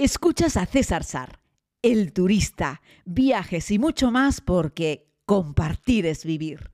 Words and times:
Escuchas 0.00 0.56
a 0.56 0.64
César 0.64 1.02
Sar, 1.02 1.40
el 1.82 2.12
turista, 2.12 2.82
viajes 3.04 3.68
y 3.72 3.80
mucho 3.80 4.12
más 4.12 4.40
porque 4.40 5.08
compartir 5.26 6.06
es 6.06 6.24
vivir. 6.24 6.70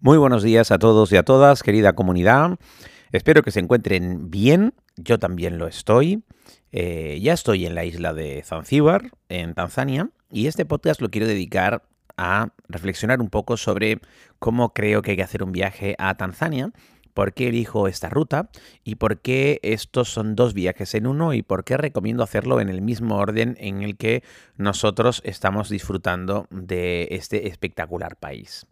Muy 0.00 0.18
buenos 0.18 0.42
días 0.42 0.70
a 0.70 0.78
todos 0.78 1.10
y 1.12 1.16
a 1.16 1.22
todas, 1.22 1.62
querida 1.62 1.94
comunidad. 1.94 2.58
Espero 3.10 3.42
que 3.42 3.50
se 3.50 3.60
encuentren 3.60 4.30
bien. 4.30 4.74
Yo 4.96 5.18
también 5.18 5.56
lo 5.56 5.66
estoy. 5.66 6.24
Eh, 6.72 7.18
ya 7.22 7.32
estoy 7.32 7.64
en 7.64 7.74
la 7.74 7.86
isla 7.86 8.12
de 8.12 8.42
Zanzíbar, 8.42 9.12
en 9.30 9.54
Tanzania, 9.54 10.10
y 10.30 10.46
este 10.46 10.66
podcast 10.66 11.00
lo 11.00 11.08
quiero 11.08 11.26
dedicar 11.26 11.84
a 12.16 12.48
reflexionar 12.68 13.20
un 13.20 13.30
poco 13.30 13.56
sobre 13.56 14.00
cómo 14.38 14.72
creo 14.72 15.02
que 15.02 15.12
hay 15.12 15.16
que 15.16 15.22
hacer 15.22 15.42
un 15.42 15.52
viaje 15.52 15.94
a 15.98 16.14
Tanzania, 16.16 16.72
por 17.14 17.32
qué 17.32 17.48
elijo 17.48 17.88
esta 17.88 18.10
ruta 18.10 18.50
y 18.82 18.96
por 18.96 19.20
qué 19.20 19.60
estos 19.62 20.12
son 20.12 20.34
dos 20.34 20.52
viajes 20.52 20.94
en 20.94 21.06
uno 21.06 21.32
y 21.32 21.42
por 21.42 21.64
qué 21.64 21.76
recomiendo 21.76 22.22
hacerlo 22.22 22.60
en 22.60 22.68
el 22.68 22.82
mismo 22.82 23.16
orden 23.16 23.56
en 23.60 23.82
el 23.82 23.96
que 23.96 24.22
nosotros 24.56 25.22
estamos 25.24 25.68
disfrutando 25.68 26.46
de 26.50 27.08
este 27.12 27.48
espectacular 27.48 28.16
país. 28.16 28.66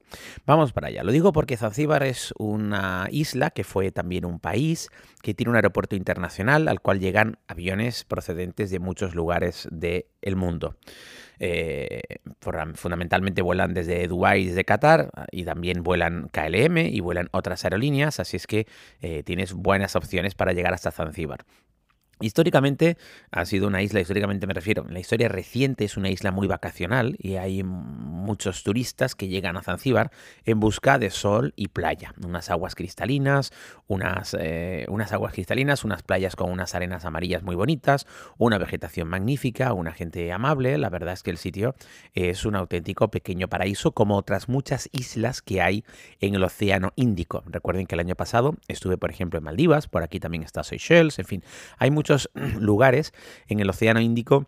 Vamos 0.45 0.73
para 0.73 0.89
allá. 0.89 1.05
Lo 1.05 1.13
digo 1.13 1.33
porque 1.33 1.57
Zanzíbar 1.57 2.03
es 2.03 2.35
una 2.37 3.07
isla 3.11 3.51
que 3.51 3.65
fue 3.65 3.93
también 3.93 4.25
un 4.25 4.41
país 4.41 4.91
que 5.23 5.35
tiene 5.35 5.51
un 5.51 5.57
aeropuerto 5.57 5.95
internacional 5.95 6.69
al 6.69 6.81
cual 6.81 6.99
llegan 6.99 7.39
aviones 7.47 8.05
procedentes 8.05 8.71
de 8.71 8.81
muchos 8.81 9.15
lugares 9.15 9.69
del 9.71 10.37
mundo. 10.37 10.77
Eh, 11.45 12.03
fundamentalmente 12.75 13.43
vuelan 13.43 13.75
desde 13.75 14.07
Dubái, 14.07 14.47
desde 14.47 14.65
Qatar, 14.65 15.11
y 15.33 15.45
también 15.45 15.83
vuelan 15.83 16.29
KLM 16.29 16.79
y 16.79 17.01
vuelan 17.01 17.31
otras 17.33 17.65
aerolíneas, 17.65 18.21
así 18.21 18.37
es 18.37 18.47
que 18.47 18.69
eh, 19.01 19.25
tienes 19.25 19.53
buenas 19.53 19.97
opciones 19.97 20.37
para 20.37 20.53
llegar 20.53 20.73
hasta 20.73 20.93
Zanzíbar. 20.93 21.45
Históricamente 22.23 22.97
ha 23.33 23.45
sido 23.45 23.67
una 23.67 23.83
isla, 23.83 24.01
históricamente 24.01 24.47
me 24.47 24.55
refiero, 24.55 24.85
en 24.87 24.95
la 24.95 25.01
historia 25.01 25.29
reciente 25.29 25.85
es 25.85 25.97
una 25.97 26.09
isla 26.09 26.31
muy 26.31 26.47
vacacional 26.47 27.17
y 27.19 27.35
hay 27.35 27.65
muchos 27.65 28.63
turistas 28.63 29.17
que 29.17 29.27
llegan 29.27 29.57
a 29.57 29.63
Zanzíbar 29.63 30.13
en 30.45 30.61
busca 30.61 31.01
de 31.01 31.11
sol 31.11 31.53
y 31.57 31.69
playa, 31.69 32.15
unas 32.25 32.49
aguas 32.49 32.77
cristalinas, 32.77 33.53
unas, 33.89 34.37
eh, 34.39 34.87
unas 34.89 35.13
aguas 35.13 35.33
cristalinas, 35.33 35.83
unas 35.83 36.05
playas 36.05 36.37
con 36.37 36.49
unas 36.49 36.77
arenas 36.77 37.05
amarillas 37.05 37.43
muy 37.43 37.57
bonitas, 37.57 38.07
una 38.39 38.57
vegetación 38.57 39.09
magnífica, 39.09 39.73
una 39.73 39.93
gente 39.93 40.31
amable, 40.31 40.79
la 40.79 40.91
verdad 40.91 41.15
es 41.15 41.25
que 41.25 41.31
el 41.31 41.39
sitio 41.39 41.75
es 42.15 42.45
un 42.45 42.55
auténtico 42.55 43.11
pequeño 43.11 43.49
paraíso 43.49 43.93
como 43.93 44.17
otras 44.17 44.49
muchas 44.49 44.89
islas 44.93 45.43
que 45.43 45.61
hay 45.61 45.85
en 46.21 46.37
el 46.37 46.45
Océano 46.45 46.93
Índico. 46.95 47.43
Recuerden 47.47 47.87
que 47.87 47.97
el 47.97 48.01
año 48.01 48.15
pasado 48.15 48.55
estuve 48.69 48.97
por 48.97 49.11
ejemplo 49.11 49.39
en 49.39 49.45
Maldivas, 49.45 49.89
por 49.89 50.05
aquí 50.05 50.21
también 50.21 50.45
está 50.45 50.63
Seychelles, 50.63 51.19
en 51.19 51.25
fin, 51.25 51.45
hay 51.79 51.91
muchos 51.91 52.12
lugares 52.61 53.13
en 53.49 53.61
el 53.61 53.71
Océano 53.71 54.01
Índico 54.01 54.47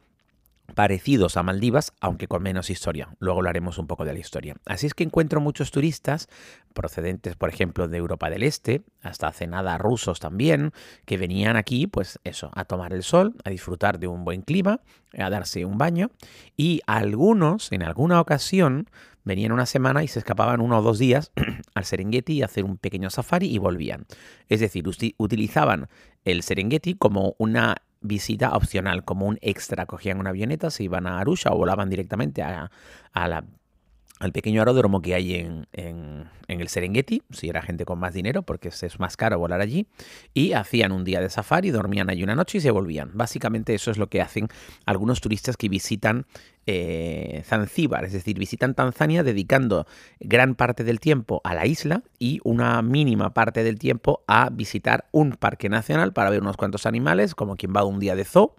parecidos 0.75 1.37
a 1.37 1.43
Maldivas, 1.43 1.93
aunque 2.01 2.27
con 2.27 2.43
menos 2.43 2.71
historia. 2.71 3.15
Luego 3.19 3.41
hablaremos 3.41 3.79
un 3.79 3.87
poco 3.87 4.05
de 4.05 4.13
la 4.13 4.19
historia. 4.19 4.57
Así 4.65 4.87
es 4.87 4.95
que 4.95 5.05
encuentro 5.05 5.41
muchos 5.41 5.71
turistas 5.71 6.29
procedentes, 6.73 7.37
por 7.37 7.49
ejemplo, 7.49 7.87
de 7.87 7.97
Europa 7.97 8.31
del 8.31 8.43
Este, 8.43 8.83
hasta 9.03 9.29
hace 9.29 9.47
nada 9.47 9.79
rusos 9.79 10.21
también, 10.21 10.73
que 11.05 11.17
venían 11.17 11.57
aquí, 11.57 11.87
pues 11.87 12.19
eso, 12.25 12.51
a 12.55 12.65
tomar 12.65 12.93
el 12.93 13.03
sol, 13.03 13.35
a 13.45 13.51
disfrutar 13.51 13.99
de 13.99 14.09
un 14.09 14.25
buen 14.25 14.43
clima, 14.43 14.81
a 15.17 15.31
darse 15.31 15.65
un 15.65 15.79
baño, 15.79 16.11
y 16.57 16.81
algunos, 16.87 17.71
en 17.71 17.83
alguna 17.83 18.21
ocasión, 18.21 18.89
venían 19.25 19.53
una 19.53 19.67
semana 19.67 20.05
y 20.05 20.09
se 20.09 20.19
escapaban 20.19 20.61
uno 20.61 20.79
o 20.79 20.83
dos 20.83 20.99
días 20.99 21.33
al 21.75 21.85
Serengeti 21.85 22.43
a 22.43 22.47
hacer 22.47 22.65
un 22.65 22.77
pequeño 22.77 23.11
safari 23.11 23.47
y 23.47 23.59
volvían. 23.59 24.07
Es 24.49 24.61
decir, 24.61 24.85
utilizaban 25.19 25.89
el 26.25 26.43
Serengeti 26.43 26.95
como 26.95 27.35
una 27.39 27.77
visita 28.05 28.55
opcional, 28.55 29.05
como 29.05 29.27
un 29.27 29.39
extra. 29.41 29.87
Cogían 29.87 30.21
una 30.21 30.31
avioneta, 30.31 30.71
se 30.71 30.85
iban 30.85 31.07
a 31.07 31.19
Arusha 31.19 31.51
o 31.51 31.57
volaban 31.57 31.91
directamente 31.91 32.43
a, 32.43 32.71
al 33.13 34.33
pequeño 34.33 34.61
aeródromo 34.61 35.03
que 35.03 35.15
hay 35.15 35.35
en, 35.35 35.67
en, 35.73 36.29
el 36.47 36.69
Serengeti, 36.69 37.23
si 37.31 37.49
era 37.49 37.63
gente 37.63 37.85
con 37.85 37.99
más 37.99 38.15
dinero, 38.15 38.43
porque 38.43 38.69
es 38.69 39.01
más 39.01 39.17
caro 39.17 39.39
volar 39.39 39.61
allí, 39.61 39.89
y 40.33 40.53
hacían 40.53 40.93
un 40.93 41.05
día 41.05 41.21
de 41.21 41.31
safari, 41.31 41.71
dormían 41.71 42.11
allí 42.11 42.23
una 42.23 42.37
noche 42.37 42.59
y 42.59 42.61
se 42.61 42.71
volvían. 42.71 43.11
Básicamente 43.15 43.75
eso 43.75 43.91
es 43.91 43.99
lo 43.99 44.09
que 44.09 44.21
hacen 44.21 44.49
algunos 44.87 45.21
turistas 45.21 45.57
que 45.57 45.69
visitan 45.69 46.27
eh, 46.67 47.43
Zanzíbar, 47.45 48.05
es 48.05 48.13
decir, 48.13 48.39
visitan 48.39 48.75
Tanzania 48.75 49.23
dedicando 49.23 49.87
gran 50.21 50.55
parte 50.55 50.85
del 50.85 51.01
tiempo 51.01 51.41
a 51.45 51.55
la 51.55 51.67
isla 51.67 52.03
y 52.19 52.41
una 52.45 52.81
mínima 52.83 53.35
parte 53.35 53.63
del 53.63 53.79
tiempo 53.79 54.25
a 54.27 54.49
visitar 54.51 55.07
un 55.13 55.33
parque 55.33 55.69
nacional 55.69 56.13
para 56.13 56.31
ver 56.31 56.41
unos 56.41 56.57
cuantos 56.57 56.87
animales, 56.87 57.35
como 57.35 57.57
quien 57.57 57.73
va 57.77 57.85
un 57.85 58.01
día 58.01 58.17
de 58.17 58.25
zoo, 58.25 58.55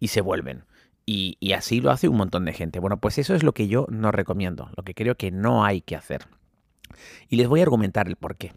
y 0.00 0.08
se 0.08 0.20
vuelven. 0.20 0.64
Y, 1.04 1.36
así 1.52 1.80
lo 1.80 1.90
hace 1.90 2.08
un 2.08 2.16
montón 2.16 2.44
de 2.44 2.52
gente. 2.52 2.78
Bueno, 2.78 2.98
pues 2.98 3.18
eso 3.18 3.34
es 3.34 3.42
lo 3.42 3.52
que 3.52 3.68
yo 3.68 3.86
no 3.90 4.12
recomiendo, 4.12 4.70
lo 4.76 4.82
que 4.82 4.94
creo 4.94 5.16
que 5.16 5.30
no 5.30 5.64
hay 5.64 5.80
que 5.80 5.96
hacer. 5.96 6.26
Y 7.28 7.36
les 7.36 7.48
voy 7.48 7.60
a 7.60 7.64
argumentar 7.64 8.08
el 8.08 8.16
por 8.16 8.36
qué. 8.36 8.52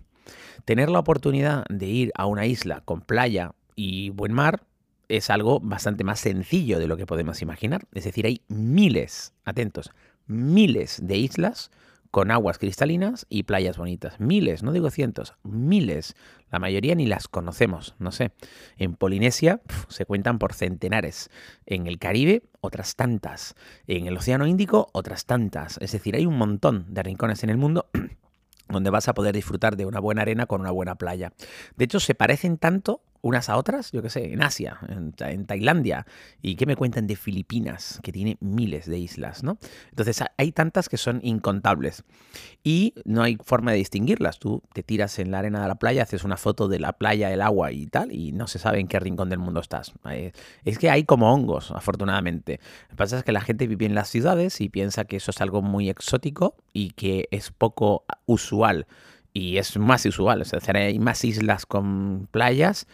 Tener 0.63 0.89
la 0.89 0.99
oportunidad 0.99 1.65
de 1.69 1.87
ir 1.87 2.11
a 2.15 2.27
una 2.27 2.45
isla 2.45 2.81
con 2.85 3.01
playa 3.01 3.53
y 3.75 4.09
buen 4.11 4.31
mar 4.31 4.61
es 5.09 5.29
algo 5.29 5.59
bastante 5.59 6.03
más 6.03 6.19
sencillo 6.19 6.79
de 6.79 6.87
lo 6.87 6.97
que 6.97 7.05
podemos 7.05 7.41
imaginar. 7.41 7.87
Es 7.93 8.03
decir, 8.03 8.25
hay 8.25 8.41
miles, 8.47 9.33
atentos, 9.43 9.91
miles 10.27 10.99
de 11.03 11.17
islas 11.17 11.71
con 12.15 12.31
aguas 12.31 12.59
cristalinas 12.59 13.25
y 13.27 13.43
playas 13.43 13.77
bonitas. 13.77 14.21
Miles, 14.21 14.63
no 14.63 14.71
digo 14.71 14.89
cientos, 14.89 15.33
miles. 15.43 16.15
La 16.49 16.59
mayoría 16.59 16.95
ni 16.95 17.07
las 17.07 17.27
conocemos, 17.27 17.93
no 17.99 18.13
sé. 18.13 18.31
En 18.77 18.95
Polinesia 18.95 19.59
se 19.89 20.05
cuentan 20.05 20.39
por 20.39 20.53
centenares. 20.53 21.29
En 21.65 21.87
el 21.87 21.99
Caribe, 21.99 22.43
otras 22.61 22.95
tantas. 22.95 23.55
En 23.85 24.07
el 24.07 24.15
Océano 24.15 24.47
Índico, 24.47 24.87
otras 24.93 25.25
tantas. 25.25 25.77
Es 25.81 25.91
decir, 25.91 26.15
hay 26.15 26.25
un 26.25 26.37
montón 26.37 26.85
de 26.93 27.03
rincones 27.03 27.43
en 27.43 27.49
el 27.49 27.57
mundo 27.57 27.89
donde 28.69 28.91
vas 28.91 29.09
a 29.09 29.13
poder 29.13 29.35
disfrutar 29.35 29.75
de 29.75 29.85
una 29.85 29.99
buena 29.99 30.21
arena 30.21 30.45
con 30.45 30.61
una 30.61 30.71
buena 30.71 30.95
playa. 30.95 31.33
De 31.75 31.83
hecho, 31.83 31.99
se 31.99 32.15
parecen 32.15 32.57
tanto 32.57 33.01
unas 33.25 33.49
a 33.49 33.57
otras, 33.57 33.91
yo 33.91 34.03
qué 34.03 34.11
sé, 34.11 34.33
en 34.33 34.43
Asia, 34.43 34.77
en, 34.87 35.45
Tailandia, 35.47 36.05
y 36.43 36.55
qué 36.57 36.67
me 36.67 36.75
cuentan 36.75 37.07
de 37.07 37.15
Filipinas, 37.15 37.99
que 38.03 38.11
tiene 38.11 38.37
miles 38.39 38.85
de 38.85 38.99
islas, 38.99 39.43
¿no? 39.43 39.57
Entonces 39.89 40.23
hay 40.37 40.51
tantas 40.51 40.89
que 40.89 40.97
son 40.97 41.21
incontables 41.23 42.03
y 42.63 42.93
no 43.03 43.23
hay 43.23 43.39
forma 43.43 43.71
de 43.71 43.77
distinguirlas. 43.77 44.37
Tú 44.37 44.61
te 44.73 44.83
tiras 44.83 45.17
en 45.17 45.31
la 45.31 45.39
arena 45.39 45.59
de 45.63 45.67
la 45.67 45.73
playa, 45.73 46.03
haces 46.03 46.23
una 46.23 46.37
foto 46.37 46.67
de 46.67 46.77
la 46.77 46.93
playa, 46.93 47.33
el 47.33 47.41
agua 47.41 47.71
y 47.71 47.87
tal, 47.87 48.11
y 48.11 48.31
no 48.31 48.45
se 48.45 48.59
sabe 48.59 48.79
en 48.79 48.87
qué 48.87 48.99
rincón 48.99 49.31
del 49.31 49.39
mundo 49.39 49.59
estás. 49.59 49.91
Eh, 50.11 50.31
es 50.63 50.77
que 50.77 50.91
hay 50.91 51.03
como 51.03 51.33
hongos, 51.33 51.71
afortunadamente. 51.71 52.59
Lo 52.83 52.89
que 52.89 52.95
pasa 52.95 53.17
es 53.17 53.23
que 53.23 53.31
la 53.31 53.41
gente 53.41 53.65
vive 53.65 53.87
en 53.87 53.95
las 53.95 54.07
ciudades 54.07 54.61
y 54.61 54.69
piensa 54.69 55.05
que 55.05 55.15
eso 55.15 55.31
es 55.31 55.41
algo 55.41 55.63
muy 55.63 55.89
exótico 55.89 56.57
y 56.73 56.91
que 56.91 57.27
es 57.31 57.49
poco 57.49 58.05
usual. 58.27 58.85
Y 59.33 59.57
es 59.57 59.75
más 59.77 60.05
usual, 60.05 60.43
o 60.43 60.45
sea, 60.45 60.59
hay 60.75 60.99
más 60.99 61.25
islas 61.25 61.65
con 61.65 62.29
playas 62.29 62.85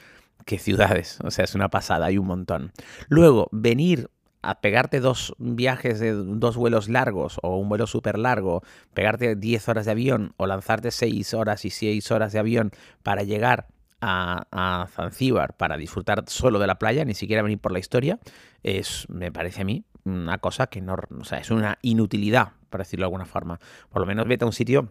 que 0.45 0.59
ciudades. 0.59 1.19
O 1.23 1.31
sea, 1.31 1.45
es 1.45 1.55
una 1.55 1.69
pasada, 1.69 2.07
hay 2.07 2.17
un 2.17 2.27
montón. 2.27 2.71
Luego, 3.07 3.47
venir 3.51 4.09
a 4.41 4.59
pegarte 4.59 4.99
dos 4.99 5.35
viajes 5.37 5.99
de 5.99 6.13
dos 6.13 6.57
vuelos 6.57 6.89
largos 6.89 7.37
o 7.43 7.57
un 7.57 7.69
vuelo 7.69 7.87
súper 7.87 8.17
largo, 8.17 8.63
pegarte 8.93 9.35
10 9.35 9.69
horas 9.69 9.85
de 9.85 9.91
avión 9.91 10.33
o 10.37 10.47
lanzarte 10.47 10.91
6 10.91 11.33
horas 11.33 11.63
y 11.65 11.69
6 11.69 12.11
horas 12.11 12.33
de 12.33 12.39
avión 12.39 12.71
para 13.03 13.23
llegar 13.23 13.67
a, 14.01 14.47
a, 14.51 14.87
Zanzíbar 14.87 15.53
para 15.53 15.77
disfrutar 15.77 16.23
solo 16.27 16.57
de 16.57 16.65
la 16.65 16.79
playa, 16.79 17.05
ni 17.05 17.13
siquiera 17.13 17.43
venir 17.43 17.59
por 17.59 17.71
la 17.71 17.77
historia, 17.79 18.19
es, 18.63 19.05
me 19.09 19.31
parece 19.31 19.61
a 19.61 19.65
mí, 19.65 19.85
una 20.03 20.39
cosa 20.39 20.67
que 20.67 20.81
no, 20.81 20.95
o 21.19 21.23
sea, 21.23 21.37
es 21.37 21.51
una 21.51 21.77
inutilidad, 21.83 22.53
para 22.71 22.83
decirlo 22.83 23.03
de 23.03 23.07
alguna 23.07 23.25
forma. 23.25 23.59
Por 23.89 24.01
lo 24.01 24.07
menos 24.07 24.27
vete 24.27 24.43
a 24.43 24.47
un 24.47 24.53
sitio 24.53 24.89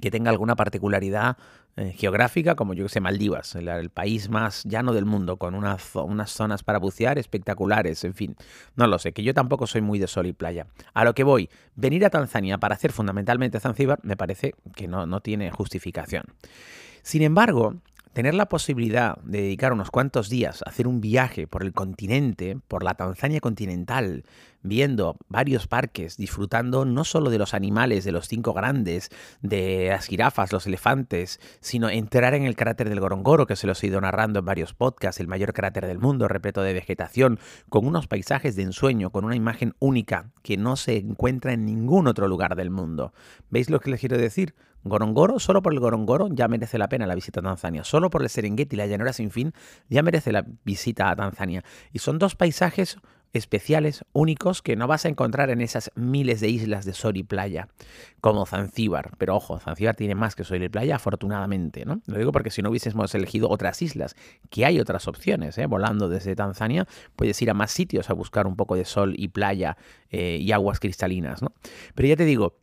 que 0.00 0.10
tenga 0.10 0.30
alguna 0.30 0.56
particularidad 0.56 1.36
eh, 1.76 1.92
geográfica, 1.96 2.56
como 2.56 2.74
yo 2.74 2.84
que 2.84 2.88
sé, 2.88 3.00
Maldivas, 3.00 3.54
el, 3.54 3.90
país 3.90 4.28
más 4.28 4.64
llano 4.64 4.92
del 4.92 5.04
mundo, 5.04 5.36
con 5.36 5.54
unas 5.54 5.82
zonas 5.82 6.62
para 6.64 6.78
bucear 6.78 7.18
espectaculares, 7.18 8.02
en 8.04 8.14
fin, 8.14 8.36
no 8.74 8.86
lo 8.86 8.98
sé, 8.98 9.12
que 9.12 9.22
yo 9.22 9.32
tampoco 9.32 9.66
soy 9.66 9.80
muy 9.80 9.98
de 9.98 10.08
sol 10.08 10.26
y 10.26 10.32
playa. 10.32 10.66
A 10.92 11.04
lo 11.04 11.14
que 11.14 11.24
voy, 11.24 11.48
venir 11.76 12.04
a 12.04 12.10
Tanzania 12.10 12.58
para 12.58 12.74
hacer 12.74 12.92
fundamentalmente 12.92 13.60
Zanzíbar 13.60 14.00
me 14.02 14.16
parece 14.16 14.54
que 14.74 14.88
no, 14.88 15.06
no 15.06 15.20
tiene 15.20 15.50
justificación. 15.52 16.24
Sin 17.02 17.22
embargo, 17.22 17.76
tener 18.18 18.34
la 18.34 18.48
posibilidad 18.48 19.16
de 19.18 19.42
dedicar 19.42 19.72
unos 19.72 19.92
cuantos 19.92 20.28
días 20.28 20.62
a 20.62 20.70
hacer 20.70 20.88
un 20.88 21.00
viaje 21.00 21.46
por 21.46 21.62
el 21.62 21.72
continente, 21.72 22.58
por 22.66 22.82
la 22.82 22.94
Tanzania 22.94 23.38
continental, 23.38 24.24
viendo 24.60 25.16
varios 25.28 25.68
parques, 25.68 26.16
disfrutando 26.16 26.84
no 26.84 27.04
solo 27.04 27.30
de 27.30 27.38
los 27.38 27.54
animales, 27.54 28.04
de 28.04 28.10
los 28.10 28.26
cinco 28.26 28.54
grandes, 28.54 29.10
de 29.40 29.86
las 29.90 30.06
jirafas, 30.06 30.52
los 30.52 30.66
elefantes, 30.66 31.38
sino 31.60 31.90
entrar 31.90 32.34
en 32.34 32.42
el 32.42 32.56
cráter 32.56 32.88
del 32.88 32.98
Gorongoro, 32.98 33.46
que 33.46 33.54
se 33.54 33.68
los 33.68 33.80
he 33.84 33.86
ido 33.86 34.00
narrando 34.00 34.40
en 34.40 34.46
varios 34.46 34.74
podcasts, 34.74 35.20
el 35.20 35.28
mayor 35.28 35.52
cráter 35.52 35.86
del 35.86 36.00
mundo, 36.00 36.26
repleto 36.26 36.62
de 36.62 36.72
vegetación, 36.72 37.38
con 37.68 37.86
unos 37.86 38.08
paisajes 38.08 38.56
de 38.56 38.64
ensueño, 38.64 39.10
con 39.10 39.26
una 39.26 39.36
imagen 39.36 39.76
única 39.78 40.32
que 40.42 40.56
no 40.56 40.74
se 40.74 40.96
encuentra 40.96 41.52
en 41.52 41.64
ningún 41.64 42.08
otro 42.08 42.26
lugar 42.26 42.56
del 42.56 42.70
mundo. 42.70 43.12
¿Veis 43.48 43.70
lo 43.70 43.78
que 43.78 43.90
les 43.90 44.00
quiero 44.00 44.18
decir? 44.18 44.56
Gorongoro, 44.84 45.38
solo 45.38 45.62
por 45.62 45.72
el 45.72 45.80
Gorongoro 45.80 46.28
ya 46.30 46.48
merece 46.48 46.78
la 46.78 46.88
pena 46.88 47.06
la 47.06 47.14
visita 47.14 47.40
a 47.40 47.42
Tanzania. 47.42 47.84
Solo 47.84 48.10
por 48.10 48.22
el 48.22 48.28
Serengeti 48.28 48.76
y 48.76 48.78
la 48.78 48.86
llanura 48.86 49.12
sin 49.12 49.30
fin 49.30 49.52
ya 49.88 50.02
merece 50.02 50.32
la 50.32 50.44
visita 50.64 51.10
a 51.10 51.16
Tanzania. 51.16 51.64
Y 51.92 51.98
son 51.98 52.18
dos 52.18 52.34
paisajes 52.34 52.98
especiales, 53.32 54.04
únicos, 54.12 54.62
que 54.62 54.76
no 54.76 54.86
vas 54.86 55.04
a 55.04 55.08
encontrar 55.08 55.50
en 55.50 55.60
esas 55.60 55.90
miles 55.94 56.40
de 56.40 56.48
islas 56.48 56.84
de 56.84 56.94
sol 56.94 57.16
y 57.16 57.22
playa, 57.22 57.68
como 58.20 58.46
Zanzíbar. 58.46 59.12
Pero 59.18 59.36
ojo, 59.36 59.58
Zanzíbar 59.58 59.96
tiene 59.96 60.14
más 60.14 60.34
que 60.34 60.44
sol 60.44 60.62
y 60.62 60.68
playa, 60.68 60.96
afortunadamente, 60.96 61.84
¿no? 61.84 62.00
Lo 62.06 62.18
digo 62.18 62.32
porque 62.32 62.50
si 62.50 62.62
no 62.62 62.70
hubiésemos 62.70 63.14
elegido 63.14 63.48
otras 63.50 63.82
islas, 63.82 64.16
que 64.50 64.64
hay 64.64 64.80
otras 64.80 65.08
opciones, 65.08 65.58
¿eh? 65.58 65.66
Volando 65.66 66.08
desde 66.08 66.34
Tanzania, 66.34 66.86
puedes 67.16 67.40
ir 67.42 67.50
a 67.50 67.54
más 67.54 67.70
sitios 67.70 68.10
a 68.10 68.14
buscar 68.14 68.46
un 68.46 68.56
poco 68.56 68.76
de 68.76 68.84
sol 68.84 69.14
y 69.16 69.28
playa 69.28 69.76
eh, 70.10 70.38
y 70.40 70.52
aguas 70.52 70.80
cristalinas, 70.80 71.42
¿no? 71.42 71.52
Pero 71.94 72.08
ya 72.08 72.16
te 72.16 72.24
digo, 72.24 72.56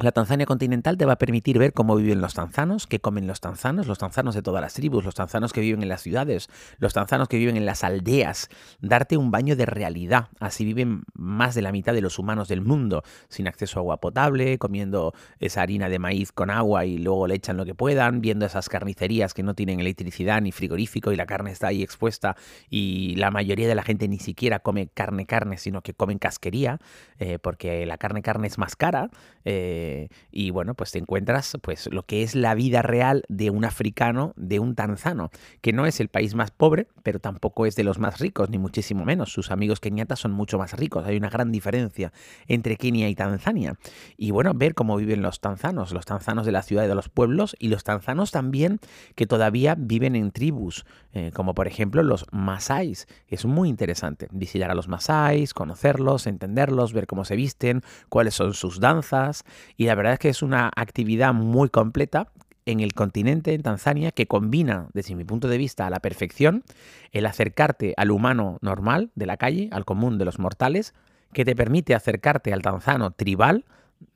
la 0.00 0.12
Tanzania 0.12 0.46
continental 0.46 0.96
te 0.96 1.06
va 1.06 1.14
a 1.14 1.18
permitir 1.18 1.58
ver 1.58 1.72
cómo 1.72 1.96
viven 1.96 2.20
los 2.20 2.34
tanzanos, 2.34 2.86
qué 2.86 3.00
comen 3.00 3.26
los 3.26 3.40
tanzanos, 3.40 3.88
los 3.88 3.98
tanzanos 3.98 4.36
de 4.36 4.42
todas 4.42 4.62
las 4.62 4.74
tribus, 4.74 5.04
los 5.04 5.16
tanzanos 5.16 5.52
que 5.52 5.60
viven 5.60 5.82
en 5.82 5.88
las 5.88 6.02
ciudades, 6.02 6.48
los 6.78 6.94
tanzanos 6.94 7.26
que 7.26 7.36
viven 7.36 7.56
en 7.56 7.66
las 7.66 7.82
aldeas, 7.82 8.48
darte 8.80 9.16
un 9.16 9.32
baño 9.32 9.56
de 9.56 9.66
realidad. 9.66 10.28
Así 10.38 10.64
viven 10.64 11.02
más 11.14 11.56
de 11.56 11.62
la 11.62 11.72
mitad 11.72 11.94
de 11.94 12.00
los 12.00 12.20
humanos 12.20 12.46
del 12.46 12.60
mundo, 12.60 13.02
sin 13.28 13.48
acceso 13.48 13.78
a 13.78 13.82
agua 13.82 14.00
potable, 14.00 14.56
comiendo 14.58 15.14
esa 15.40 15.62
harina 15.62 15.88
de 15.88 15.98
maíz 15.98 16.30
con 16.30 16.50
agua 16.50 16.84
y 16.84 16.98
luego 16.98 17.26
le 17.26 17.34
echan 17.34 17.56
lo 17.56 17.64
que 17.64 17.74
puedan, 17.74 18.20
viendo 18.20 18.46
esas 18.46 18.68
carnicerías 18.68 19.34
que 19.34 19.42
no 19.42 19.54
tienen 19.54 19.80
electricidad 19.80 20.40
ni 20.40 20.52
frigorífico 20.52 21.10
y 21.10 21.16
la 21.16 21.26
carne 21.26 21.50
está 21.50 21.68
ahí 21.68 21.82
expuesta 21.82 22.36
y 22.70 23.16
la 23.16 23.32
mayoría 23.32 23.66
de 23.66 23.74
la 23.74 23.82
gente 23.82 24.06
ni 24.06 24.20
siquiera 24.20 24.60
come 24.60 24.86
carne 24.94 25.26
carne, 25.26 25.58
sino 25.58 25.82
que 25.82 25.92
comen 25.92 26.18
casquería, 26.18 26.78
eh, 27.18 27.40
porque 27.40 27.84
la 27.84 27.98
carne 27.98 28.22
carne 28.22 28.46
es 28.46 28.58
más 28.58 28.76
cara. 28.76 29.10
Eh, 29.44 29.87
eh, 29.88 30.08
y 30.30 30.50
bueno, 30.50 30.74
pues 30.74 30.92
te 30.92 30.98
encuentras 30.98 31.56
pues 31.62 31.88
lo 31.90 32.04
que 32.04 32.22
es 32.22 32.34
la 32.34 32.54
vida 32.54 32.82
real 32.82 33.24
de 33.28 33.48
un 33.48 33.64
africano, 33.64 34.34
de 34.36 34.58
un 34.58 34.74
tanzano, 34.74 35.30
que 35.62 35.72
no 35.72 35.86
es 35.86 36.00
el 36.00 36.08
país 36.08 36.34
más 36.34 36.50
pobre, 36.50 36.88
pero 37.02 37.20
tampoco 37.20 37.64
es 37.64 37.74
de 37.74 37.84
los 37.84 37.98
más 37.98 38.18
ricos, 38.18 38.50
ni 38.50 38.58
muchísimo 38.58 39.06
menos. 39.06 39.32
Sus 39.32 39.50
amigos 39.50 39.80
keniatas 39.80 40.18
son 40.18 40.32
mucho 40.32 40.58
más 40.58 40.74
ricos. 40.74 41.06
Hay 41.06 41.16
una 41.16 41.30
gran 41.30 41.50
diferencia 41.52 42.12
entre 42.48 42.76
Kenia 42.76 43.08
y 43.08 43.14
Tanzania. 43.14 43.78
Y 44.18 44.30
bueno, 44.30 44.52
ver 44.54 44.74
cómo 44.74 44.96
viven 44.96 45.22
los 45.22 45.40
tanzanos, 45.40 45.92
los 45.92 46.04
tanzanos 46.04 46.44
de 46.44 46.52
la 46.52 46.62
ciudad 46.62 46.84
y 46.84 46.88
de 46.88 46.94
los 46.94 47.08
pueblos, 47.08 47.56
y 47.58 47.68
los 47.68 47.82
tanzanos 47.82 48.30
también 48.30 48.80
que 49.14 49.26
todavía 49.26 49.74
viven 49.74 50.16
en 50.16 50.32
tribus, 50.32 50.84
eh, 51.14 51.30
como 51.32 51.54
por 51.54 51.66
ejemplo 51.66 52.02
los 52.02 52.26
masáis. 52.30 53.06
Es 53.26 53.46
muy 53.46 53.70
interesante 53.70 54.28
visitar 54.32 54.70
a 54.70 54.74
los 54.74 54.88
masáis, 54.88 55.54
conocerlos, 55.54 56.26
entenderlos, 56.26 56.92
ver 56.92 57.06
cómo 57.06 57.24
se 57.24 57.36
visten, 57.36 57.82
cuáles 58.10 58.34
son 58.34 58.52
sus 58.52 58.80
danzas 58.80 59.44
y 59.78 59.86
la 59.86 59.94
verdad 59.94 60.14
es 60.14 60.18
que 60.18 60.28
es 60.28 60.42
una 60.42 60.70
actividad 60.74 61.32
muy 61.32 61.70
completa 61.70 62.32
en 62.66 62.80
el 62.80 62.92
continente, 62.94 63.54
en 63.54 63.62
Tanzania, 63.62 64.10
que 64.10 64.26
combina, 64.26 64.88
desde 64.92 65.14
mi 65.14 65.24
punto 65.24 65.46
de 65.46 65.56
vista, 65.56 65.86
a 65.86 65.90
la 65.90 66.00
perfección 66.00 66.64
el 67.12 67.24
acercarte 67.24 67.94
al 67.96 68.10
humano 68.10 68.58
normal 68.60 69.12
de 69.14 69.26
la 69.26 69.36
calle, 69.36 69.70
al 69.72 69.84
común 69.84 70.18
de 70.18 70.24
los 70.24 70.40
mortales, 70.40 70.94
que 71.32 71.44
te 71.44 71.54
permite 71.54 71.94
acercarte 71.94 72.52
al 72.52 72.60
tanzano 72.60 73.12
tribal, 73.12 73.64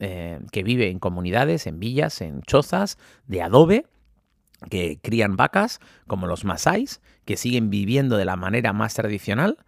eh, 0.00 0.40
que 0.50 0.64
vive 0.64 0.90
en 0.90 0.98
comunidades, 0.98 1.68
en 1.68 1.78
villas, 1.78 2.20
en 2.20 2.42
chozas 2.42 2.98
de 3.28 3.42
adobe, 3.42 3.86
que 4.68 4.98
crían 5.00 5.36
vacas, 5.36 5.78
como 6.08 6.26
los 6.26 6.44
masáis, 6.44 7.00
que 7.24 7.36
siguen 7.36 7.70
viviendo 7.70 8.16
de 8.16 8.24
la 8.24 8.34
manera 8.34 8.72
más 8.72 8.94
tradicional, 8.94 9.58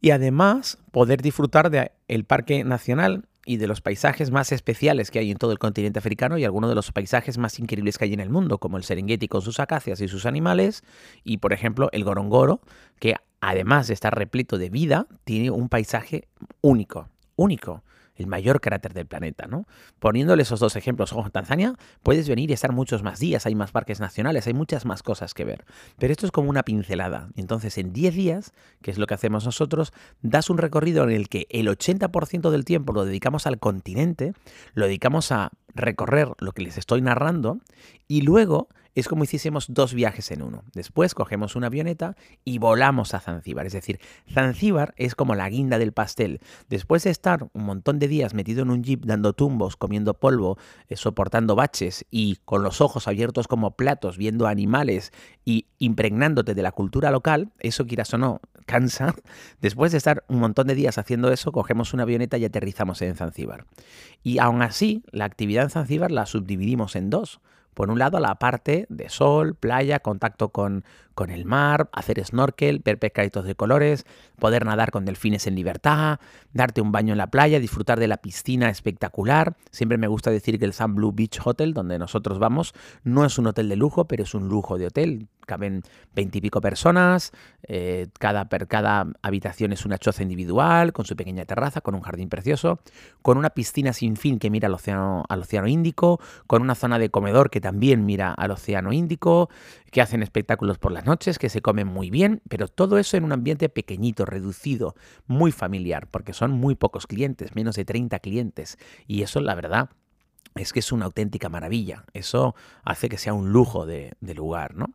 y 0.00 0.10
además 0.10 0.78
poder 0.90 1.22
disfrutar 1.22 1.70
del 1.70 2.24
Parque 2.24 2.64
Nacional 2.64 3.28
y 3.48 3.56
de 3.56 3.66
los 3.66 3.80
paisajes 3.80 4.30
más 4.30 4.52
especiales 4.52 5.10
que 5.10 5.18
hay 5.18 5.30
en 5.30 5.38
todo 5.38 5.52
el 5.52 5.58
continente 5.58 5.98
africano 5.98 6.36
y 6.36 6.44
algunos 6.44 6.68
de 6.68 6.74
los 6.74 6.92
paisajes 6.92 7.38
más 7.38 7.58
increíbles 7.58 7.96
que 7.96 8.04
hay 8.04 8.12
en 8.12 8.20
el 8.20 8.28
mundo, 8.28 8.58
como 8.58 8.76
el 8.76 8.84
Serengeti 8.84 9.26
con 9.26 9.40
sus 9.40 9.58
acacias 9.58 10.02
y 10.02 10.06
sus 10.06 10.26
animales, 10.26 10.84
y 11.24 11.38
por 11.38 11.54
ejemplo 11.54 11.88
el 11.92 12.04
Gorongoro, 12.04 12.60
que 13.00 13.14
además 13.40 13.88
de 13.88 13.94
estar 13.94 14.14
repleto 14.14 14.58
de 14.58 14.68
vida, 14.68 15.06
tiene 15.24 15.50
un 15.50 15.70
paisaje 15.70 16.28
único, 16.60 17.08
único 17.36 17.82
el 18.18 18.26
mayor 18.26 18.60
cráter 18.60 18.92
del 18.92 19.06
planeta, 19.06 19.46
¿no? 19.46 19.66
Poniéndole 19.98 20.42
esos 20.42 20.60
dos 20.60 20.76
ejemplos, 20.76 21.12
ojo, 21.12 21.30
Tanzania 21.30 21.74
puedes 22.02 22.28
venir 22.28 22.50
y 22.50 22.52
estar 22.52 22.72
muchos 22.72 23.02
más 23.02 23.18
días, 23.20 23.46
hay 23.46 23.54
más 23.54 23.70
parques 23.70 24.00
nacionales, 24.00 24.46
hay 24.46 24.54
muchas 24.54 24.84
más 24.84 25.02
cosas 25.02 25.32
que 25.34 25.44
ver. 25.44 25.64
Pero 25.98 26.12
esto 26.12 26.26
es 26.26 26.32
como 26.32 26.50
una 26.50 26.64
pincelada. 26.64 27.28
Entonces, 27.36 27.78
en 27.78 27.92
10 27.92 28.14
días, 28.14 28.52
que 28.82 28.90
es 28.90 28.98
lo 28.98 29.06
que 29.06 29.14
hacemos 29.14 29.44
nosotros, 29.44 29.92
das 30.20 30.50
un 30.50 30.58
recorrido 30.58 31.04
en 31.04 31.10
el 31.10 31.28
que 31.28 31.46
el 31.50 31.68
80% 31.68 32.50
del 32.50 32.64
tiempo 32.64 32.92
lo 32.92 33.04
dedicamos 33.04 33.46
al 33.46 33.58
continente, 33.58 34.32
lo 34.74 34.86
dedicamos 34.86 35.32
a 35.32 35.50
recorrer 35.74 36.28
lo 36.38 36.52
que 36.52 36.62
les 36.62 36.76
estoy 36.76 37.00
narrando 37.00 37.58
y 38.08 38.22
luego 38.22 38.68
es 38.98 39.08
como 39.08 39.24
hiciésemos 39.24 39.66
dos 39.68 39.94
viajes 39.94 40.30
en 40.30 40.42
uno. 40.42 40.64
Después 40.74 41.14
cogemos 41.14 41.56
una 41.56 41.68
avioneta 41.68 42.16
y 42.44 42.58
volamos 42.58 43.14
a 43.14 43.20
Zanzíbar. 43.20 43.66
Es 43.66 43.72
decir, 43.72 44.00
Zanzíbar 44.32 44.94
es 44.96 45.14
como 45.14 45.34
la 45.34 45.48
guinda 45.48 45.78
del 45.78 45.92
pastel. 45.92 46.40
Después 46.68 47.04
de 47.04 47.10
estar 47.10 47.48
un 47.52 47.64
montón 47.64 47.98
de 47.98 48.08
días 48.08 48.34
metido 48.34 48.62
en 48.62 48.70
un 48.70 48.82
jeep 48.82 49.04
dando 49.04 49.34
tumbos, 49.34 49.76
comiendo 49.76 50.14
polvo, 50.14 50.58
eh, 50.88 50.96
soportando 50.96 51.54
baches 51.54 52.06
y 52.10 52.36
con 52.44 52.62
los 52.62 52.80
ojos 52.80 53.06
abiertos 53.08 53.46
como 53.46 53.76
platos, 53.76 54.18
viendo 54.18 54.46
animales 54.46 55.12
y 55.44 55.66
impregnándote 55.78 56.54
de 56.54 56.62
la 56.62 56.72
cultura 56.72 57.10
local, 57.10 57.52
eso 57.60 57.86
quieras 57.86 58.12
o 58.14 58.18
no, 58.18 58.40
cansa. 58.66 59.14
Después 59.60 59.92
de 59.92 59.98
estar 59.98 60.24
un 60.28 60.40
montón 60.40 60.66
de 60.66 60.74
días 60.74 60.98
haciendo 60.98 61.32
eso, 61.32 61.52
cogemos 61.52 61.94
una 61.94 62.02
avioneta 62.02 62.36
y 62.38 62.44
aterrizamos 62.44 63.00
en 63.02 63.14
Zanzíbar. 63.14 63.64
Y 64.22 64.38
aún 64.38 64.62
así, 64.62 65.02
la 65.12 65.24
actividad 65.24 65.64
en 65.64 65.70
Zanzíbar 65.70 66.10
la 66.10 66.26
subdividimos 66.26 66.96
en 66.96 67.10
dos. 67.10 67.40
Por 67.78 67.92
un 67.92 68.00
lado, 68.00 68.18
la 68.18 68.34
parte 68.40 68.86
de 68.88 69.08
sol, 69.08 69.54
playa, 69.54 70.00
contacto 70.00 70.48
con, 70.48 70.84
con 71.18 71.30
el 71.30 71.44
mar, 71.44 71.88
hacer 71.90 72.24
snorkel, 72.24 72.78
ver 72.78 72.96
pescaditos 72.96 73.44
de 73.44 73.56
colores, 73.56 74.06
poder 74.38 74.64
nadar 74.64 74.92
con 74.92 75.04
delfines 75.04 75.48
en 75.48 75.56
libertad, 75.56 76.20
darte 76.52 76.80
un 76.80 76.92
baño 76.92 77.10
en 77.10 77.18
la 77.18 77.26
playa, 77.26 77.58
disfrutar 77.58 77.98
de 77.98 78.06
la 78.06 78.18
piscina 78.18 78.68
espectacular. 78.68 79.56
Siempre 79.72 79.98
me 79.98 80.06
gusta 80.06 80.30
decir 80.30 80.60
que 80.60 80.64
el 80.64 80.72
Sun 80.72 80.94
Blue 80.94 81.10
Beach 81.10 81.40
Hotel, 81.44 81.74
donde 81.74 81.98
nosotros 81.98 82.38
vamos, 82.38 82.72
no 83.02 83.24
es 83.24 83.36
un 83.36 83.48
hotel 83.48 83.68
de 83.68 83.74
lujo, 83.74 84.04
pero 84.04 84.22
es 84.22 84.32
un 84.32 84.48
lujo 84.48 84.78
de 84.78 84.86
hotel 84.86 85.26
caben 85.48 85.82
veintipico 86.14 86.60
personas, 86.60 87.32
eh, 87.62 88.06
cada, 88.20 88.46
cada 88.46 89.06
habitación 89.22 89.72
es 89.72 89.84
una 89.84 89.98
choza 89.98 90.22
individual, 90.22 90.92
con 90.92 91.06
su 91.06 91.16
pequeña 91.16 91.44
terraza, 91.44 91.80
con 91.80 91.96
un 91.96 92.02
jardín 92.02 92.28
precioso, 92.28 92.78
con 93.22 93.38
una 93.38 93.50
piscina 93.50 93.92
sin 93.92 94.16
fin 94.16 94.38
que 94.38 94.50
mira 94.50 94.68
al 94.68 94.74
océano, 94.74 95.24
al 95.28 95.40
océano 95.40 95.66
Índico, 95.66 96.20
con 96.46 96.62
una 96.62 96.76
zona 96.76 97.00
de 97.00 97.10
comedor 97.10 97.50
que 97.50 97.60
también 97.60 98.04
mira 98.04 98.32
al 98.32 98.52
océano 98.52 98.92
Índico, 98.92 99.48
que 99.90 100.02
hacen 100.02 100.22
espectáculos 100.22 100.78
por 100.78 100.92
las 100.92 101.06
noches, 101.08 101.38
que 101.38 101.48
se 101.48 101.62
comen 101.62 101.86
muy 101.88 102.10
bien, 102.10 102.42
pero 102.48 102.68
todo 102.68 102.98
eso 102.98 103.16
en 103.16 103.24
un 103.24 103.32
ambiente 103.32 103.68
pequeñito, 103.68 104.24
reducido, 104.24 104.94
muy 105.26 105.50
familiar, 105.50 106.06
porque 106.10 106.32
son 106.32 106.52
muy 106.52 106.74
pocos 106.74 107.06
clientes, 107.06 107.54
menos 107.54 107.76
de 107.76 107.84
30 107.84 108.18
clientes, 108.20 108.78
y 109.06 109.22
eso 109.22 109.40
la 109.40 109.54
verdad 109.54 109.90
es 110.58 110.72
que 110.72 110.80
es 110.80 110.92
una 110.92 111.06
auténtica 111.06 111.48
maravilla. 111.48 112.04
Eso 112.12 112.54
hace 112.84 113.08
que 113.08 113.18
sea 113.18 113.32
un 113.32 113.50
lujo 113.50 113.86
de, 113.86 114.16
lugar, 114.20 114.74
¿no? 114.74 114.90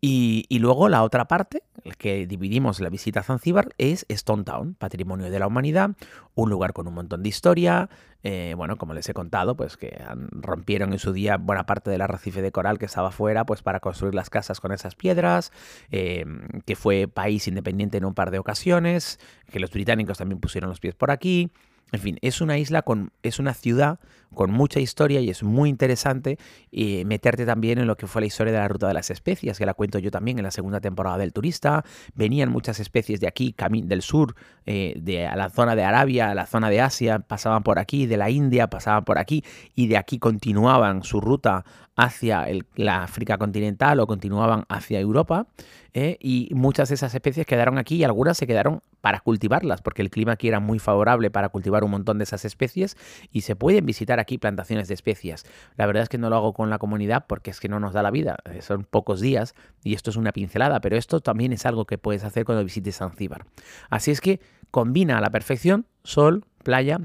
Y, 0.00 0.46
luego 0.58 0.88
la 0.88 1.02
otra 1.02 1.26
parte, 1.26 1.62
que 1.98 2.26
dividimos 2.26 2.80
la 2.80 2.90
visita 2.90 3.20
a 3.20 3.22
Zanzíbar, 3.22 3.70
es 3.78 4.04
Stone 4.08 4.44
Town, 4.44 4.74
Patrimonio 4.74 5.30
de 5.30 5.38
la 5.38 5.46
Humanidad, 5.46 5.90
un 6.34 6.50
lugar 6.50 6.72
con 6.72 6.86
un 6.86 6.94
montón 6.94 7.22
de 7.22 7.28
historia. 7.28 7.88
Eh, 8.22 8.54
bueno, 8.56 8.76
como 8.76 8.94
les 8.94 9.08
he 9.08 9.14
contado, 9.14 9.56
pues 9.56 9.76
que 9.76 10.02
rompieron 10.32 10.92
en 10.92 10.98
su 10.98 11.12
día 11.12 11.36
buena 11.36 11.66
parte 11.66 11.90
del 11.90 12.00
arrecife 12.00 12.42
de 12.42 12.52
coral 12.52 12.78
que 12.78 12.86
estaba 12.86 13.10
fuera, 13.10 13.44
pues 13.44 13.62
para 13.62 13.80
construir 13.80 14.14
las 14.14 14.30
casas 14.30 14.60
con 14.60 14.72
esas 14.72 14.94
piedras, 14.94 15.52
eh, 15.90 16.24
que 16.64 16.76
fue 16.76 17.08
país 17.08 17.48
independiente 17.48 17.98
en 17.98 18.04
un 18.04 18.14
par 18.14 18.30
de 18.30 18.38
ocasiones, 18.38 19.18
que 19.50 19.60
los 19.60 19.70
británicos 19.70 20.18
también 20.18 20.40
pusieron 20.40 20.70
los 20.70 20.80
pies 20.80 20.94
por 20.94 21.10
aquí. 21.10 21.50
En 21.94 22.00
fin, 22.00 22.18
es 22.22 22.40
una 22.40 22.58
isla 22.58 22.82
con, 22.82 23.12
es 23.22 23.38
una 23.38 23.54
ciudad 23.54 24.00
con 24.34 24.50
mucha 24.50 24.80
historia 24.80 25.20
y 25.20 25.30
es 25.30 25.44
muy 25.44 25.68
interesante 25.68 26.38
eh, 26.72 27.04
meterte 27.04 27.46
también 27.46 27.78
en 27.78 27.86
lo 27.86 27.96
que 27.96 28.08
fue 28.08 28.20
la 28.20 28.26
historia 28.26 28.52
de 28.52 28.58
la 28.58 28.66
ruta 28.66 28.88
de 28.88 28.94
las 28.94 29.10
especias, 29.10 29.58
que 29.58 29.64
la 29.64 29.74
cuento 29.74 30.00
yo 30.00 30.10
también 30.10 30.38
en 30.38 30.42
la 30.42 30.50
segunda 30.50 30.80
temporada 30.80 31.18
del 31.18 31.32
turista. 31.32 31.84
Venían 32.16 32.50
muchas 32.50 32.80
especies 32.80 33.20
de 33.20 33.28
aquí, 33.28 33.54
del 33.84 34.02
sur, 34.02 34.34
eh, 34.66 34.94
de 35.00 35.28
a 35.28 35.36
la 35.36 35.50
zona 35.50 35.76
de 35.76 35.84
Arabia, 35.84 36.30
a 36.30 36.34
la 36.34 36.46
zona 36.46 36.68
de 36.68 36.80
Asia, 36.80 37.20
pasaban 37.20 37.62
por 37.62 37.78
aquí, 37.78 38.06
de 38.06 38.16
la 38.16 38.28
India 38.28 38.66
pasaban 38.66 39.04
por 39.04 39.18
aquí 39.18 39.44
y 39.76 39.86
de 39.86 39.96
aquí 39.96 40.18
continuaban 40.18 41.04
su 41.04 41.20
ruta 41.20 41.64
hacia 41.96 42.46
la 42.74 43.02
África 43.02 43.38
continental 43.38 44.00
o 44.00 44.06
continuaban 44.06 44.64
hacia 44.68 45.00
Europa. 45.00 45.46
¿eh? 45.94 46.18
y 46.20 46.50
muchas 46.52 46.88
de 46.88 46.96
esas 46.96 47.14
especies 47.14 47.46
quedaron 47.46 47.78
aquí 47.78 47.96
y 47.96 48.04
algunas 48.04 48.36
se 48.36 48.46
quedaron 48.46 48.82
para 49.00 49.20
cultivarlas, 49.20 49.80
porque 49.80 50.02
el 50.02 50.10
clima 50.10 50.32
aquí 50.32 50.48
era 50.48 50.60
muy 50.60 50.78
favorable 50.78 51.30
para 51.30 51.48
cultivar 51.48 51.84
un 51.84 51.92
montón 51.92 52.18
de 52.18 52.24
esas 52.24 52.44
especies 52.44 52.96
y 53.30 53.42
se 53.42 53.54
pueden 53.54 53.86
visitar 53.86 54.18
aquí 54.18 54.38
plantaciones 54.38 54.88
de 54.88 54.94
especias. 54.94 55.44
La 55.76 55.86
verdad 55.86 56.02
es 56.02 56.08
que 56.08 56.18
no 56.18 56.28
lo 56.30 56.36
hago 56.36 56.52
con 56.52 56.68
la 56.68 56.78
comunidad 56.78 57.26
porque 57.26 57.50
es 57.50 57.60
que 57.60 57.68
no 57.68 57.80
nos 57.80 57.92
da 57.92 58.02
la 58.02 58.10
vida, 58.10 58.38
eh, 58.44 58.60
son 58.60 58.84
pocos 58.84 59.20
días 59.20 59.54
y 59.82 59.94
esto 59.94 60.10
es 60.10 60.16
una 60.16 60.32
pincelada, 60.32 60.80
pero 60.80 60.96
esto 60.96 61.20
también 61.20 61.52
es 61.52 61.64
algo 61.64 61.86
que 61.86 61.98
puedes 61.98 62.24
hacer 62.24 62.44
cuando 62.44 62.64
visites 62.64 62.98
Zanzíbar. 62.98 63.46
Así 63.88 64.10
es 64.10 64.20
que 64.20 64.40
combina 64.70 65.18
a 65.18 65.20
la 65.20 65.30
perfección 65.30 65.86
sol, 66.02 66.44
playa, 66.62 67.00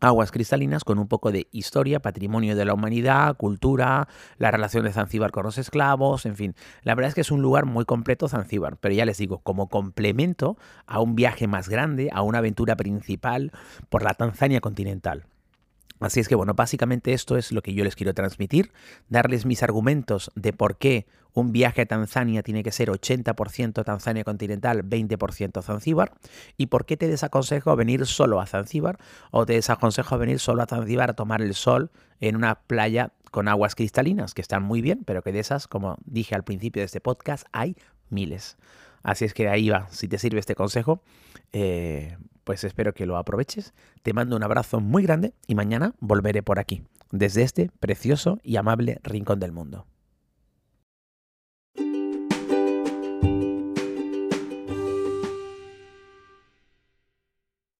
aguas 0.00 0.30
cristalinas 0.30 0.84
con 0.84 0.98
un 0.98 1.08
poco 1.08 1.32
de 1.32 1.48
historia, 1.50 2.00
patrimonio 2.00 2.56
de 2.56 2.64
la 2.64 2.74
humanidad, 2.74 3.36
cultura, 3.36 4.08
la 4.38 4.50
relación 4.50 4.84
de 4.84 4.92
Zanzíbar 4.92 5.30
con 5.30 5.44
los 5.44 5.58
esclavos, 5.58 6.26
en 6.26 6.36
fin. 6.36 6.54
La 6.82 6.94
verdad 6.94 7.08
es 7.08 7.14
que 7.14 7.20
es 7.22 7.30
un 7.30 7.42
lugar 7.42 7.66
muy 7.66 7.84
completo 7.84 8.28
Zanzíbar, 8.28 8.76
pero 8.76 8.94
ya 8.94 9.04
les 9.04 9.18
digo, 9.18 9.38
como 9.38 9.68
complemento 9.68 10.56
a 10.86 11.00
un 11.00 11.14
viaje 11.14 11.46
más 11.46 11.68
grande, 11.68 12.10
a 12.12 12.22
una 12.22 12.38
aventura 12.38 12.76
principal 12.76 13.52
por 13.88 14.02
la 14.02 14.14
Tanzania 14.14 14.60
continental. 14.60 15.26
Así 16.00 16.20
es 16.20 16.28
que 16.28 16.34
bueno, 16.34 16.54
básicamente 16.54 17.12
esto 17.12 17.36
es 17.36 17.52
lo 17.52 17.62
que 17.62 17.74
yo 17.74 17.84
les 17.84 17.96
quiero 17.96 18.14
transmitir, 18.14 18.72
darles 19.08 19.46
mis 19.46 19.62
argumentos 19.62 20.30
de 20.34 20.52
por 20.52 20.76
qué 20.78 21.06
un 21.34 21.52
viaje 21.52 21.82
a 21.82 21.86
Tanzania 21.86 22.42
tiene 22.42 22.62
que 22.62 22.72
ser 22.72 22.88
80% 22.88 23.84
Tanzania 23.84 24.24
continental, 24.24 24.84
20% 24.84 25.62
Zanzíbar, 25.62 26.14
y 26.56 26.66
por 26.66 26.86
qué 26.86 26.96
te 26.96 27.08
desaconsejo 27.08 27.74
venir 27.76 28.06
solo 28.06 28.40
a 28.40 28.46
Zanzíbar 28.46 28.98
o 29.30 29.46
te 29.46 29.54
desaconsejo 29.54 30.18
venir 30.18 30.38
solo 30.38 30.62
a 30.62 30.66
Zanzíbar 30.66 31.10
a 31.10 31.14
tomar 31.14 31.42
el 31.42 31.54
sol 31.54 31.90
en 32.20 32.36
una 32.36 32.60
playa 32.60 33.12
con 33.30 33.48
aguas 33.48 33.74
cristalinas, 33.74 34.34
que 34.34 34.42
están 34.42 34.62
muy 34.62 34.80
bien, 34.80 35.02
pero 35.04 35.22
que 35.22 35.32
de 35.32 35.40
esas, 35.40 35.68
como 35.68 35.98
dije 36.04 36.34
al 36.34 36.44
principio 36.44 36.80
de 36.80 36.86
este 36.86 37.00
podcast, 37.00 37.46
hay 37.52 37.76
miles. 38.08 38.56
Así 39.02 39.24
es 39.24 39.34
que 39.34 39.48
ahí 39.48 39.68
va, 39.68 39.86
si 39.90 40.08
te 40.08 40.18
sirve 40.18 40.40
este 40.40 40.54
consejo, 40.54 41.02
eh, 41.52 42.16
pues 42.48 42.64
espero 42.64 42.94
que 42.94 43.04
lo 43.04 43.18
aproveches. 43.18 43.74
Te 44.02 44.14
mando 44.14 44.34
un 44.34 44.42
abrazo 44.42 44.80
muy 44.80 45.02
grande 45.02 45.34
y 45.46 45.54
mañana 45.54 45.92
volveré 46.00 46.42
por 46.42 46.58
aquí, 46.58 46.82
desde 47.12 47.42
este 47.42 47.70
precioso 47.78 48.38
y 48.42 48.56
amable 48.56 49.00
rincón 49.02 49.38
del 49.38 49.52
mundo. 49.52 49.84